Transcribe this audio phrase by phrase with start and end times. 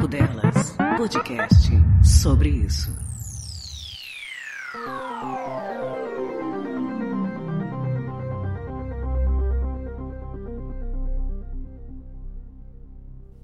[0.00, 1.70] Papo Delas, podcast
[2.02, 2.90] sobre isso.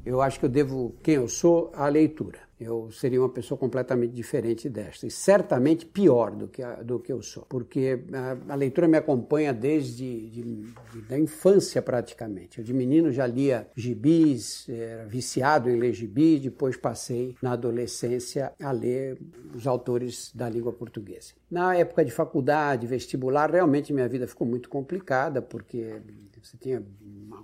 [0.03, 4.13] Eu acho que eu devo quem eu sou à leitura eu seria uma pessoa completamente
[4.13, 8.55] diferente desta e certamente pior do que, a, do que eu sou, porque a, a
[8.55, 10.43] leitura me acompanha desde de,
[10.93, 12.59] de, da infância praticamente.
[12.59, 18.53] Eu de menino já lia gibis, era viciado em ler gibis, depois passei na adolescência
[18.61, 19.19] a ler
[19.55, 21.35] os autores da língua portuguesa.
[21.51, 26.01] Na época de faculdade, vestibular, realmente minha vida ficou muito complicada, porque
[26.47, 26.83] você tinha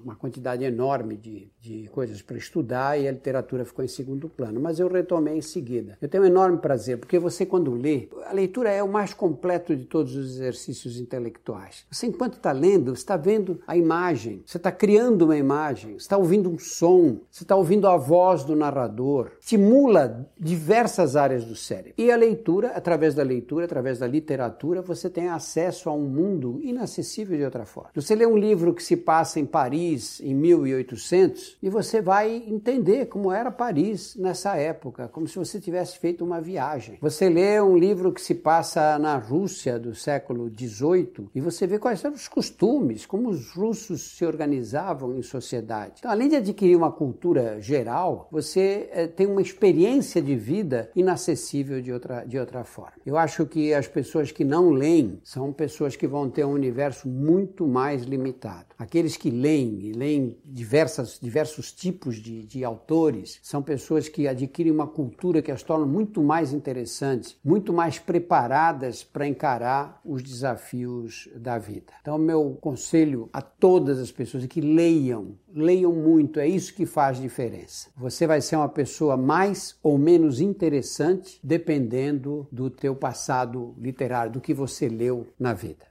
[0.02, 4.60] uma quantidade enorme de, de coisas para estudar e a literatura ficou em segundo plano.
[4.60, 5.98] Mas eu retomei em seguida.
[6.00, 9.76] Eu tenho um enorme prazer, porque você, quando lê, a leitura é o mais completo
[9.76, 11.84] de todos os exercícios intelectuais.
[11.90, 16.50] Você, enquanto está lendo, está vendo a imagem, você está criando uma imagem, está ouvindo
[16.50, 19.32] um som, você está ouvindo a voz do narrador.
[19.40, 21.94] Estimula diversas áreas do cérebro.
[21.98, 26.60] E a leitura, através da leitura, através da literatura, você tem acesso a um mundo
[26.62, 27.90] inacessível de outra forma.
[27.94, 33.06] Você lê um livro que se passa em Paris, em 1800 e você vai entender
[33.06, 36.98] como era Paris nessa época, como se você tivesse feito uma viagem.
[37.00, 41.78] Você lê um livro que se passa na Rússia do século XVIII e você vê
[41.78, 45.94] quais eram os costumes, como os russos se organizavam em sociedade.
[45.98, 51.80] Então, além de adquirir uma cultura geral, você é, tem uma experiência de vida inacessível
[51.80, 52.92] de outra, de outra forma.
[53.04, 57.08] Eu acho que as pessoas que não leem são pessoas que vão ter um universo
[57.08, 58.66] muito mais limitado.
[58.78, 64.72] Aqueles que leem e leem diversas, diversos tipos de, de autores, são pessoas que adquirem
[64.72, 71.28] uma cultura que as torna muito mais interessantes, muito mais preparadas para encarar os desafios
[71.34, 71.92] da vida.
[72.00, 76.86] Então, meu conselho a todas as pessoas é que leiam, leiam muito, é isso que
[76.86, 77.88] faz diferença.
[77.96, 84.40] Você vai ser uma pessoa mais ou menos interessante dependendo do teu passado literário, do
[84.40, 85.86] que você leu na vida.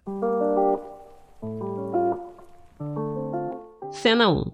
[3.92, 4.52] Cena 1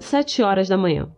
[0.00, 1.08] Sete horas da manhã.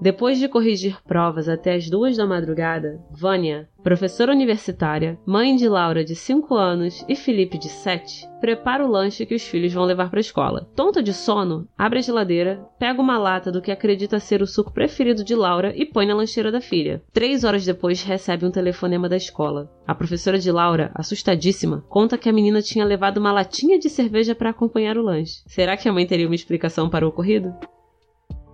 [0.00, 6.02] Depois de corrigir provas até as duas da madrugada, Vânia, professora universitária, mãe de Laura
[6.02, 10.08] de 5 anos e Felipe de 7, prepara o lanche que os filhos vão levar
[10.08, 10.66] para a escola.
[10.74, 14.72] Tonta de sono, abre a geladeira, pega uma lata do que acredita ser o suco
[14.72, 17.02] preferido de Laura e põe na lancheira da filha.
[17.12, 19.70] Três horas depois, recebe um telefonema da escola.
[19.86, 24.34] A professora de Laura, assustadíssima, conta que a menina tinha levado uma latinha de cerveja
[24.34, 25.42] para acompanhar o lanche.
[25.46, 27.54] Será que a mãe teria uma explicação para o ocorrido?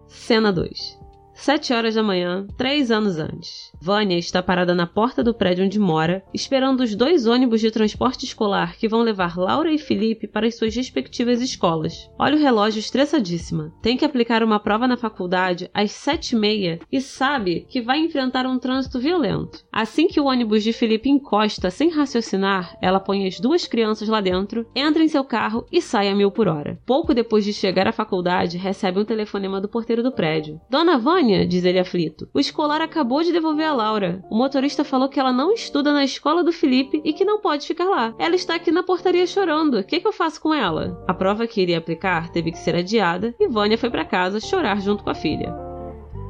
[0.09, 1.06] Cena 2
[1.37, 3.71] Sete horas da manhã, três anos antes.
[3.81, 8.25] Vânia está parada na porta do prédio onde mora, esperando os dois ônibus de transporte
[8.25, 12.11] escolar que vão levar Laura e Felipe para as suas respectivas escolas.
[12.19, 13.73] Olha o relógio estressadíssima.
[13.83, 17.99] Tem que aplicar uma prova na faculdade às sete e meia e sabe que vai
[17.99, 19.65] enfrentar um trânsito violento.
[19.73, 24.21] Assim que o ônibus de Felipe encosta sem raciocinar, ela põe as duas crianças lá
[24.21, 26.79] dentro, entra em seu carro e sai a mil por hora.
[26.87, 30.61] Pouco depois de chegar à faculdade, recebe um telefonema do porteiro do prédio.
[30.69, 32.29] Dona Vânia diz ele aflito.
[32.35, 34.25] O escolar acabou de devolver a Laura.
[34.31, 37.67] O motorista falou que ela não estuda na escola do Felipe e que não pode
[37.67, 38.15] ficar lá.
[38.19, 39.79] Ela está aqui na portaria chorando.
[39.79, 41.03] O que, que eu faço com ela?
[41.07, 44.81] A prova que iria aplicar teve que ser adiada e Vânia foi para casa chorar
[44.81, 45.55] junto com a filha.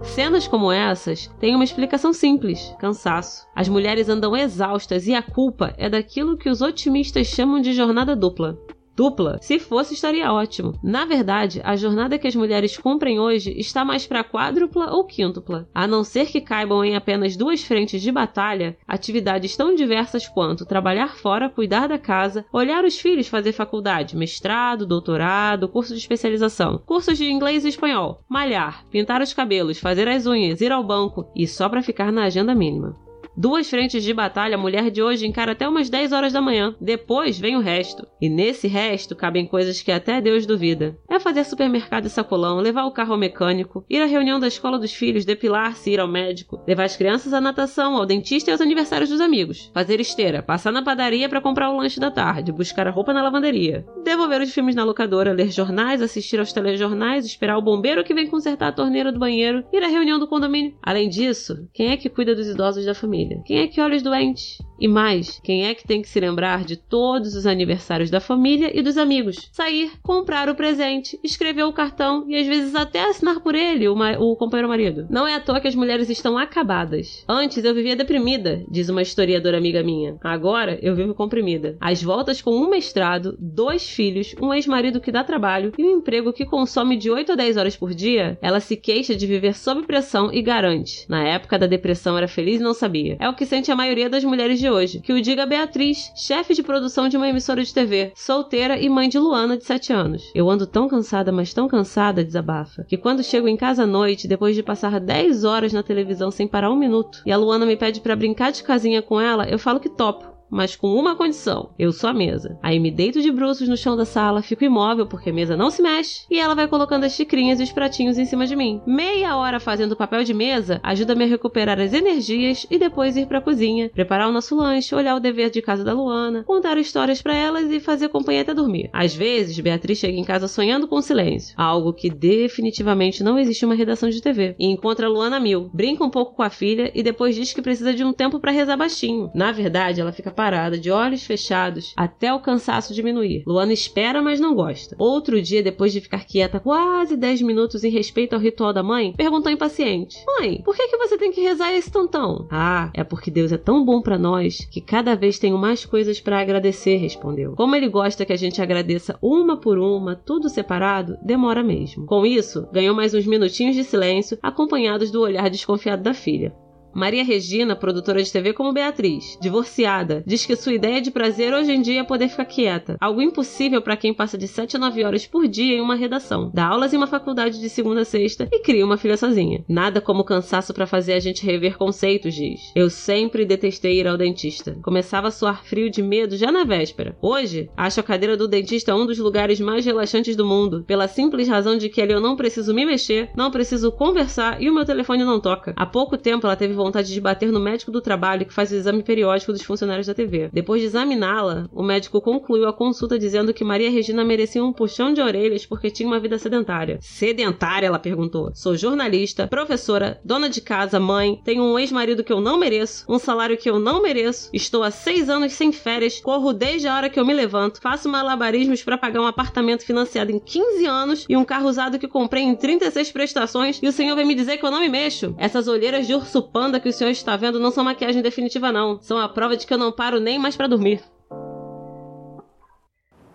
[0.03, 3.47] Cenas como essas têm uma explicação simples: cansaço.
[3.55, 8.15] As mulheres andam exaustas e a culpa é daquilo que os otimistas chamam de jornada
[8.15, 8.59] dupla
[8.97, 9.39] dupla.
[9.43, 10.75] Se fosse, estaria ótimo.
[10.83, 15.69] Na verdade, a jornada que as mulheres cumprem hoje está mais para quádrupla ou quíntupla.
[15.75, 20.65] A não ser que caibam em apenas duas frentes de batalha, atividades tão diversas quanto
[20.65, 26.81] trabalhar fora, cuidar da casa, olhar os filhos fazer faculdade, mestrado, doutorado, curso de especialização,
[26.87, 31.27] cursos de inglês e espanhol, malhar, pintar os cabelos, fazer as unhas, ir ao banco
[31.37, 33.06] e só para ficar na agenda mínima.
[33.39, 36.75] Duas frentes de batalha a mulher de hoje encara até umas 10 horas da manhã.
[36.81, 38.07] Depois vem o resto.
[38.19, 40.97] E nesse resto cabem coisas que até Deus duvida.
[41.07, 44.79] É fazer supermercado e sacolão, levar o carro ao mecânico, ir à reunião da escola
[44.79, 48.61] dos filhos, depilar-se, ir ao médico, levar as crianças à natação, ao dentista e aos
[48.63, 52.89] aniversários dos amigos, fazer esteira, passar na padaria para comprar o lanche da tarde, buscar
[52.89, 57.59] a roupa na lavanderia, devolver os filmes na locadora, ler jornais, assistir aos telejornais, esperar
[57.59, 60.75] o bombeiro que vem consertar a torneira do banheiro, ir à reunião do condomínio.
[60.83, 63.26] Além disso, quem é que cuida dos idosos da família?
[63.27, 63.43] Família?
[63.45, 64.59] Quem é que olha os doentes?
[64.79, 68.71] E mais, quem é que tem que se lembrar de todos os aniversários da família
[68.79, 69.49] e dos amigos?
[69.51, 73.95] Sair, comprar o presente, escrever o cartão e às vezes até assinar por ele, o,
[73.95, 75.07] o companheiro marido.
[75.09, 77.25] Não é à toa que as mulheres estão acabadas.
[77.27, 80.17] Antes eu vivia deprimida, diz uma historiadora amiga minha.
[80.23, 81.77] Agora eu vivo comprimida.
[81.81, 86.33] As voltas com um mestrado, dois filhos, um ex-marido que dá trabalho e um emprego
[86.33, 89.87] que consome de 8 a 10 horas por dia, ela se queixa de viver sob
[89.87, 91.07] pressão e garante.
[91.09, 93.17] Na época da depressão era feliz e não sabia.
[93.19, 96.11] É o que sente a maioria das mulheres de de hoje, que o diga Beatriz,
[96.17, 99.93] chefe de produção de uma emissora de TV, solteira e mãe de Luana, de 7
[99.93, 100.25] anos.
[100.35, 104.27] Eu ando tão cansada, mas tão cansada, desabafa, que quando chego em casa à noite,
[104.27, 107.77] depois de passar 10 horas na televisão sem parar um minuto, e a Luana me
[107.77, 111.71] pede para brincar de casinha com ela, eu falo que topo mas com uma condição:
[111.79, 112.59] eu sou a mesa.
[112.63, 115.71] Aí me deito de bruços no chão da sala, fico imóvel porque a mesa não
[115.71, 118.81] se mexe e ela vai colocando as xicrinhas e os pratinhos em cima de mim.
[118.87, 123.27] Meia hora fazendo o papel de mesa ajuda-me a recuperar as energias e depois ir
[123.27, 126.79] para a cozinha, preparar o nosso lanche, olhar o dever de casa da Luana, contar
[126.79, 128.91] histórias para elas e fazer companhia até dormir.
[128.93, 133.75] Às vezes, Beatriz chega em casa sonhando com silêncio, algo que definitivamente não existe uma
[133.75, 137.03] redação de TV, e encontra a Luana mil, brinca um pouco com a filha e
[137.03, 139.31] depois diz que precisa de um tempo para rezar baixinho.
[139.35, 143.43] Na verdade, ela fica parada, de olhos fechados, até o cansaço diminuir.
[143.47, 144.95] Luana espera, mas não gosta.
[144.99, 149.15] Outro dia, depois de ficar quieta quase 10 minutos em respeito ao ritual da mãe,
[149.17, 152.47] perguntou impaciente: Mãe, por que, que você tem que rezar esse tantão?
[152.51, 156.21] Ah, é porque Deus é tão bom para nós que cada vez tenho mais coisas
[156.21, 157.55] para agradecer, respondeu.
[157.57, 162.05] Como ele gosta que a gente agradeça uma por uma, tudo separado, demora mesmo.
[162.05, 166.55] Com isso, ganhou mais uns minutinhos de silêncio, acompanhados do olhar desconfiado da filha.
[166.97, 171.71] Maria Regina, produtora de TV como Beatriz, divorciada, diz que sua ideia de prazer hoje
[171.71, 172.97] em dia é poder ficar quieta.
[172.99, 176.51] Algo impossível para quem passa de 7 a 9 horas por dia em uma redação,
[176.55, 179.63] dá aulas em uma faculdade de segunda a sexta e cria uma filha sozinha.
[179.69, 182.73] Nada como cansaço para fazer a gente rever conceitos, diz.
[182.75, 184.79] Eu sempre detestei ir ao dentista.
[184.83, 187.15] Começava a suar frio de medo já na véspera.
[187.21, 191.47] Hoje, acho a cadeira do dentista um dos lugares mais relaxantes do mundo, pela simples
[191.47, 194.87] razão de que ali eu não preciso me mexer, não preciso conversar e o meu
[194.87, 195.75] telefone não toca.
[195.77, 198.75] Há pouco tempo ela teve vontade de bater no médico do trabalho que faz o
[198.75, 200.49] exame periódico dos funcionários da TV.
[200.53, 205.13] Depois de examiná-la, o médico concluiu a consulta dizendo que Maria Regina merecia um puxão
[205.13, 206.99] de orelhas porque tinha uma vida sedentária.
[207.01, 208.51] Sedentária, ela perguntou.
[208.55, 213.19] Sou jornalista, professora, dona de casa, mãe, tenho um ex-marido que eu não mereço, um
[213.19, 217.11] salário que eu não mereço, estou há seis anos sem férias, corro desde a hora
[217.11, 221.37] que eu me levanto, faço malabarismos para pagar um apartamento financiado em 15 anos e
[221.37, 224.65] um carro usado que comprei em 36 prestações e o senhor vem me dizer que
[224.65, 225.35] eu não me mexo.
[225.39, 229.01] Essas olheiras de urso panda que o senhor está vendo não são maquiagem definitiva, não.
[229.01, 231.01] São a prova de que eu não paro nem mais para dormir.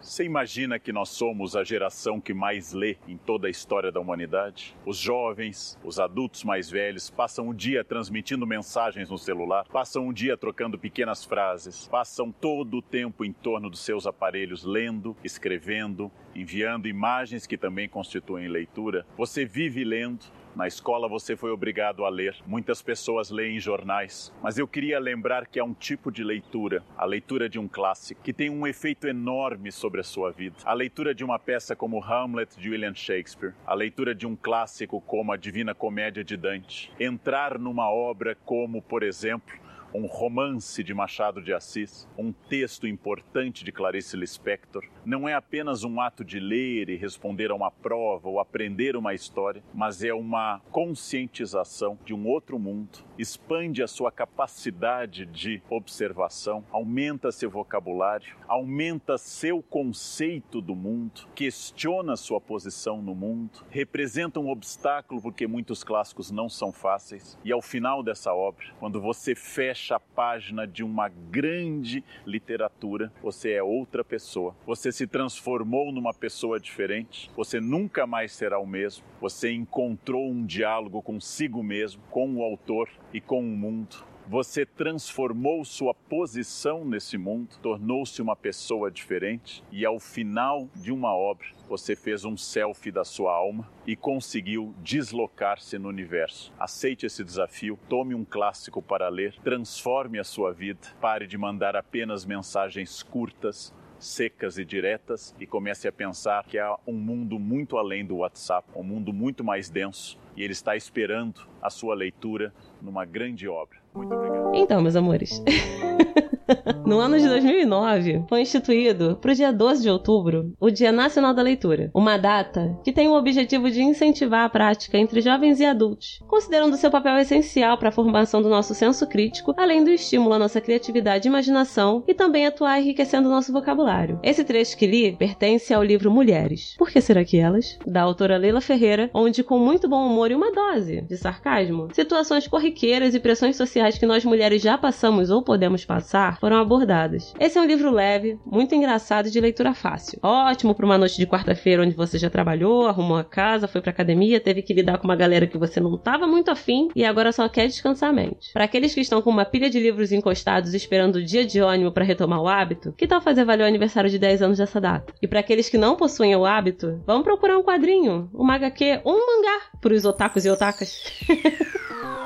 [0.01, 4.01] Você imagina que nós somos a geração que mais lê em toda a história da
[4.01, 4.75] humanidade?
[4.86, 10.13] Os jovens, os adultos mais velhos passam o dia transmitindo mensagens no celular, passam o
[10.13, 16.12] dia trocando pequenas frases, passam todo o tempo em torno dos seus aparelhos lendo, escrevendo,
[16.36, 19.06] enviando imagens que também constituem leitura.
[19.16, 20.25] Você vive lendo,
[20.56, 22.36] na escola você foi obrigado a ler.
[22.45, 27.06] Muitas pessoas leem jornais, mas eu queria lembrar que há um tipo de leitura, a
[27.06, 30.56] leitura de um clássico, que tem um efeito enorme sobre a sua vida.
[30.65, 35.01] A leitura de uma peça como Hamlet de William Shakespeare, a leitura de um clássico
[35.01, 39.59] como a Divina Comédia de Dante, entrar numa obra como, por exemplo,
[39.94, 45.84] um romance de Machado de Assis, um texto importante de Clarice Lispector, não é apenas
[45.84, 50.14] um ato de ler e responder a uma prova ou aprender uma história, mas é
[50.14, 58.36] uma conscientização de um outro mundo, expande a sua capacidade de observação, aumenta seu vocabulário,
[58.48, 65.84] aumenta seu conceito do mundo, questiona sua posição no mundo, representa um obstáculo porque muitos
[65.84, 70.68] clássicos não são fáceis, e ao final dessa obra, quando você fecha fecha a página
[70.68, 74.56] de uma grande literatura, você é outra pessoa.
[74.68, 77.31] Você se transformou numa pessoa diferente.
[77.35, 79.04] Você nunca mais será o mesmo.
[79.19, 84.10] Você encontrou um diálogo consigo mesmo, com o autor e com o mundo.
[84.28, 91.13] Você transformou sua posição nesse mundo, tornou-se uma pessoa diferente e ao final de uma
[91.13, 96.54] obra você fez um selfie da sua alma e conseguiu deslocar-se no universo.
[96.59, 101.75] Aceite esse desafio, tome um clássico para ler, transforme a sua vida, pare de mandar
[101.75, 107.78] apenas mensagens curtas, secas e diretas e comece a pensar que há um mundo muito
[107.78, 112.54] além do WhatsApp, um mundo muito mais denso e ele está esperando a sua leitura
[112.81, 113.81] numa grande obra.
[113.94, 114.56] Muito obrigado.
[114.56, 115.42] Então, meus amores.
[116.86, 121.34] no ano de 2009, foi instituído para o dia 12 de outubro o Dia Nacional
[121.34, 125.66] da Leitura, uma data que tem o objetivo de incentivar a prática entre jovens e
[125.66, 130.34] adultos, considerando seu papel essencial para a formação do nosso senso crítico, além do estímulo
[130.34, 134.20] à nossa criatividade e imaginação, e também atuar enriquecendo o nosso vocabulário.
[134.24, 136.76] Esse trecho que li pertence ao livro Mulheres.
[136.78, 137.78] Por que será que elas?
[137.86, 142.48] Da autora Leila Ferreira, onde com muito bom humor e uma dose de sarcasmo, situações
[142.48, 147.33] corriqueiras e pressões sociais que nós mulheres já passamos ou podemos passar foram abordadas.
[147.40, 150.19] Esse é um livro leve, muito engraçado e de leitura fácil.
[150.24, 153.92] Ótimo para uma noite de quarta-feira onde você já trabalhou, arrumou a casa, foi pra
[153.92, 157.31] academia, teve que lidar com uma galera que você não estava muito afim e agora
[157.31, 158.52] só quer descansar a mente.
[158.54, 161.92] Para aqueles que estão com uma pilha de livros encostados esperando o dia de ânimo
[161.92, 165.14] para retomar o hábito, que tal fazer valer o aniversário de 10 anos dessa data?
[165.21, 169.14] E para aqueles que não possuem o hábito, vamos procurar um quadrinho, uma HQ ou
[169.14, 171.04] um mangá para os otakus e otakas.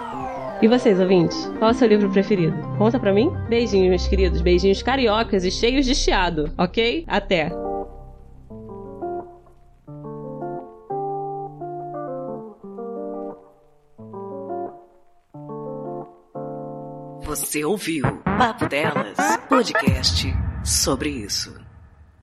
[0.65, 1.45] E vocês, ouvintes?
[1.60, 2.57] Qual é o seu livro preferido?
[2.79, 3.31] Conta pra mim?
[3.48, 4.41] Beijinhos, meus queridos.
[4.41, 7.05] Beijinhos cariocas e cheios de chiado, ok?
[7.07, 7.51] Até!
[17.22, 19.17] Você ouviu Papo Delas,
[19.48, 21.64] podcast sobre isso.